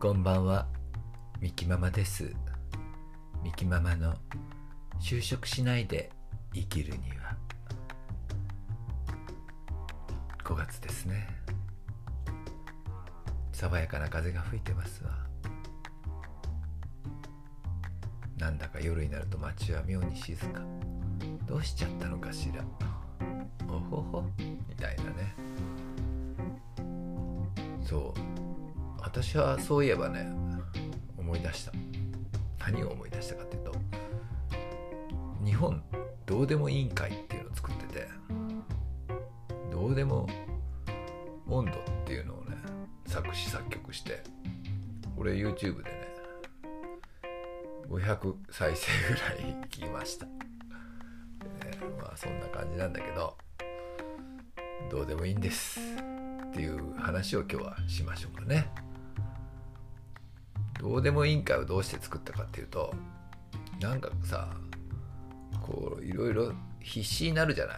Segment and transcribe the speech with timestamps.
[0.00, 0.66] こんばんは、
[1.42, 2.34] ミキママです。
[3.44, 4.14] ミキママの
[4.98, 6.10] 就職しないで
[6.54, 7.36] 生きるには。
[10.42, 11.28] 5月ですね。
[13.52, 15.10] 爽やかな風が吹いてますわ。
[18.38, 20.62] なんだか夜になると街は妙に静か。
[21.46, 22.64] どうしちゃったのかしら。
[23.68, 24.24] おほほ、
[24.66, 25.34] みたいなね。
[27.84, 28.39] そう。
[29.02, 30.30] 私はそういえばね
[31.18, 31.72] 思い出した
[32.58, 33.72] 何を思い出したかっていうと
[35.44, 35.82] 日本
[36.26, 38.08] どうでも委員会っていうのを作ってて
[39.70, 40.28] どうでも
[41.48, 42.56] 温度っていうのをね
[43.06, 44.22] 作詞作曲して
[45.16, 46.10] これ YouTube でね
[47.88, 50.32] 500再生ぐらい聞きましたね
[52.00, 53.36] まあそんな感じなんだけど
[54.90, 55.80] どうでもいいんです
[56.50, 58.89] っていう話を今日はしましょうかね。
[60.80, 62.94] どうでも委員会をどうして作ったかっていうと
[63.80, 64.48] なんかさ
[65.60, 67.76] こういろいろ必死になるじゃない。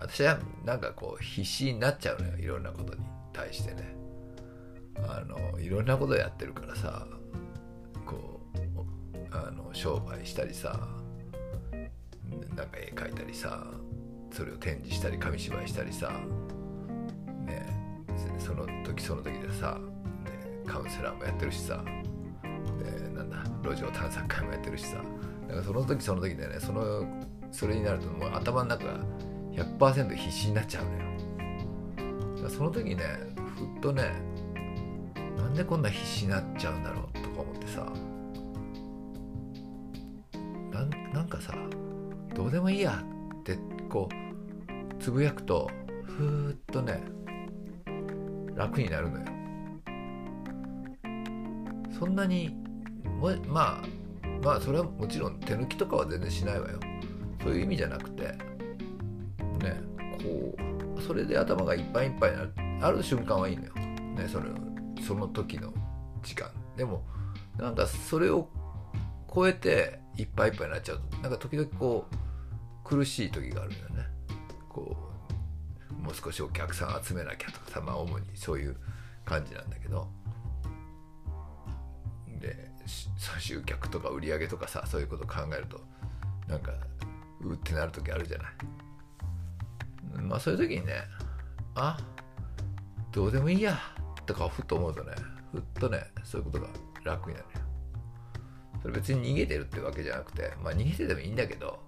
[0.00, 3.00] 私はなんかこう必死になっちゃうのよいろんなことに
[3.32, 3.94] 対してね。
[5.08, 7.06] あのいろんなことやってるからさ
[8.04, 10.88] こうあの商売したりさ
[12.54, 13.66] なんか絵描いたりさ
[14.32, 16.10] それを展示したり紙芝居したりさ
[17.46, 17.66] ね
[18.38, 19.78] その時その時でさ、
[20.24, 21.82] ね、カウンセラーもやってるしさ
[23.24, 24.96] なんだ路上探索会もやってるしさ。
[25.48, 27.04] だからその時その時でねその
[27.50, 29.00] それになるともう頭の中が
[29.52, 30.98] 100%必死になっちゃうのよ。
[32.36, 33.02] だからその時ね
[33.56, 34.12] ふっとね
[35.36, 37.86] なんでこんな必死になっちゃうんだろうとか思ってさ。
[40.72, 41.54] なんなんかさ
[42.34, 43.02] どうでもいいや
[43.40, 45.68] ってこうつぶやくと
[46.04, 47.02] ふーっとね
[48.54, 49.24] 楽になるのよ。
[51.98, 52.56] そんなに
[53.48, 53.82] まあ
[54.42, 56.80] まあそれはもちろん手抜きとかは全然しないわよ。
[57.42, 59.80] そういう意味じゃなくてね
[60.22, 60.56] こ
[60.96, 62.52] うそれで頭がいっぱいいっぱいになる。
[62.82, 64.46] ある瞬間はいいのよ、ね、それ
[65.06, 65.72] その時の
[66.22, 66.50] 時間。
[66.76, 67.04] でも
[67.58, 68.48] なんかそれを
[69.32, 71.16] 超えていっぱいいっぱいになっちゃうと。
[71.18, 72.16] なんか時々こう
[72.84, 74.06] 苦しい時があるんだよね。
[74.68, 74.96] こ
[75.90, 78.76] うもう少しお客さん集めなきゃとかさまあ主にそういう
[79.24, 80.08] 感じなんだけど。
[82.40, 82.70] で
[83.38, 85.80] 集客とか売り上げとかさそういうこと考えると
[86.48, 86.72] なんか
[87.42, 88.46] うってなる時あるじゃない。
[90.22, 90.94] まあそういう時にね
[91.74, 91.96] あ
[93.12, 93.78] どうでもいいや
[94.26, 95.12] とかふっと思うとね
[95.52, 96.68] ふっとねそういうことが
[97.04, 97.60] 楽になるよ。
[98.82, 101.80] それ別に逃げてるってわけじゃなくてまあ逃げててもいいんだけど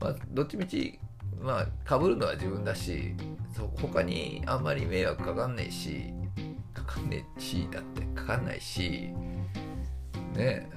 [0.00, 0.98] まあどっちみち
[1.40, 3.14] まあかぶるのは自分だし
[3.54, 6.12] そ他にあんまり迷惑かかんないし
[6.74, 9.10] かかんねえしだってかかんないし
[10.32, 10.70] ね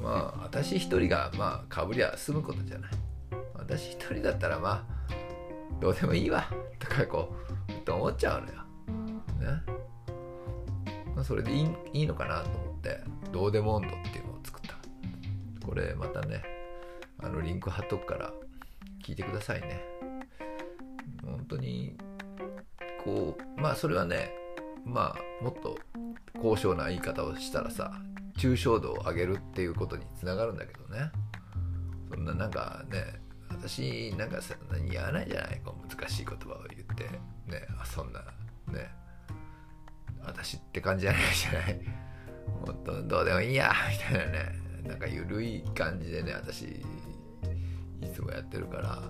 [0.00, 2.90] まあ私一人がまあかぶりゃ済むことじゃない。
[3.54, 6.44] 私一人だったらまあどうでもいいわ
[6.78, 7.34] とかこ
[7.68, 8.52] うと思っちゃうのよ。
[9.38, 9.62] ね、
[11.14, 13.00] まあ、それでいいいいのかなと思って
[13.32, 14.74] どうでも温度っていうのを作った。
[15.66, 16.42] これまたね
[17.18, 18.32] あのリンク貼っとくから
[19.04, 19.80] 聞いてくださいね。
[21.22, 21.96] 本当に
[23.04, 24.32] こうまあそれはね
[24.84, 25.78] まあもっと
[26.40, 27.92] 高尚な言い方をしたらさ
[28.40, 31.10] 抽象度を上げるっていうことにつながるんだけどね。
[32.10, 33.20] そんななんかね
[33.50, 37.04] 私なんかそんなに言わないじゃないこう難しい言葉を言って。
[37.52, 38.20] ねあそんな
[38.72, 38.90] ね
[40.24, 41.80] 私って感じじゃないじゃない。
[42.66, 44.60] もっとどうでもいいやみたいなね。
[44.88, 46.82] なんか緩い感じでね私い
[48.14, 49.02] つもやってるから。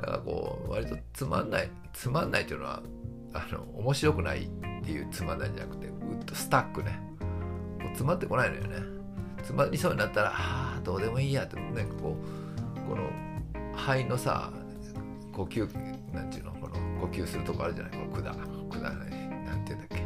[0.00, 2.82] だかこう割とつまんないつまんないっていうのは
[3.34, 4.48] あの面白くないっ
[4.82, 6.98] ていうつまんないんじゃなくてうっとスタックね。
[7.94, 8.76] 詰まってこないのよね。
[9.38, 11.44] 詰まりそうになったらああどうでもいいや。
[11.44, 12.16] ってねこ
[12.76, 13.08] うこの
[13.74, 14.52] 肺のさ
[15.32, 15.60] 呼吸
[16.12, 17.92] なんていうのこの呼吸するとこあるじゃない。
[17.92, 18.36] この管。
[18.70, 19.96] 管なんていうんだっけ。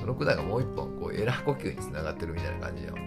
[0.00, 2.92] その管がもう一本こうエラー呼吸につながってるみたいな感じよ。
[2.94, 3.02] ね。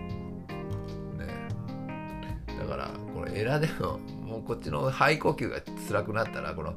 [2.60, 6.74] だからこのエラでももうこっちの肺呼吸が辛くなったらこの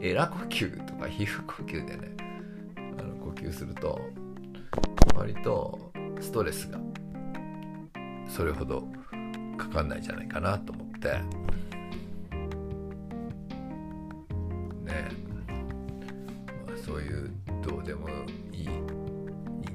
[0.00, 2.16] エラ呼吸とか皮膚呼吸でね
[2.98, 4.00] あの呼吸すると
[5.14, 5.89] 割と
[6.20, 6.78] ストレスが
[8.28, 8.86] それほど
[9.56, 11.08] かかんないんじゃないかなと思って。
[14.84, 15.08] ね
[16.66, 17.30] まあ、そういう
[17.62, 18.08] どうでも
[18.52, 18.68] いい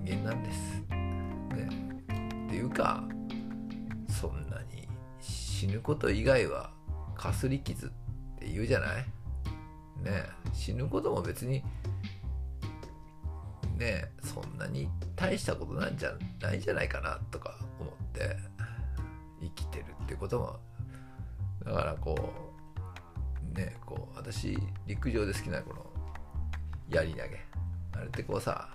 [0.03, 0.81] 人間なんです。
[0.89, 1.69] ね、
[2.47, 3.03] っていうか
[4.09, 4.87] そんなに
[5.19, 6.71] 死ぬこと以外は
[7.15, 7.89] かすり傷っ
[8.39, 9.05] て言うじゃない？
[10.03, 11.63] ね死ぬことも別に
[13.77, 14.89] ねそんなに
[15.25, 18.37] 大したことなんじゃないんじゃないかなとか思って
[19.41, 20.59] 生きてるってことも
[21.65, 22.15] だからこ
[23.53, 25.85] うねこう私陸上で好きなこの
[26.89, 27.23] やり投げ
[27.93, 28.69] あれってこうさ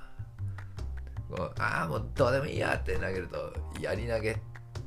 [1.31, 4.37] こうああもうどうでもいいやって投げるとやり投げ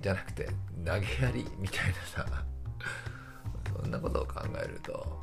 [0.02, 0.50] じゃなくて
[0.84, 1.88] 投げやりみたい
[2.18, 2.44] なさ
[3.82, 5.22] そんなことを考えると、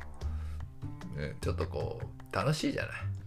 [1.15, 3.20] ね、ちょっとこう楽しいじゃない。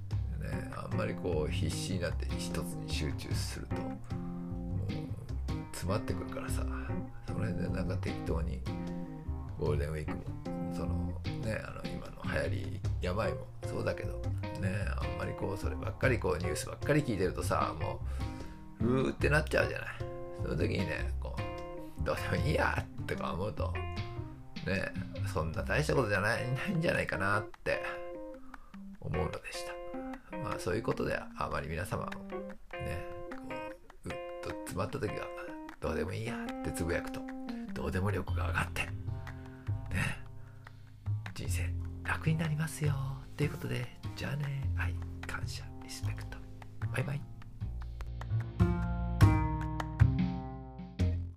[0.45, 4.93] ね、あんまりこう必死になって一つに集中するともう
[5.73, 6.65] 詰まってくるからさ
[7.27, 8.61] その辺でなんか適当に
[9.59, 10.23] ゴールデンウィークも
[10.75, 10.87] その
[11.45, 14.13] ねあの今の流行り病もそうだけど
[14.61, 18.01] ねあんまりこうそればっかりこうニュースばっかり聞いてるとさも
[18.81, 19.89] ううーってなっちゃうじゃない。
[20.43, 23.73] その時にねこうどうでもいいやってか思うと
[24.67, 24.93] ね
[25.33, 27.83] そんな大したことじゃないないんじゃないかなって
[29.01, 29.84] 思うのでした。
[30.43, 32.11] まあそういうことであまり皆様ね
[33.31, 33.43] こ
[34.05, 35.27] ううっと詰まった時は
[35.81, 37.21] どうでもいいやってつぶやくと
[37.75, 38.91] どうでも力が上がってね
[41.35, 41.63] 人生
[42.03, 42.95] 楽になりますよ
[43.37, 43.87] ということで
[44.17, 44.95] じゃあねはい
[45.27, 46.39] 感謝リスペクト
[46.93, 47.34] バイバイ。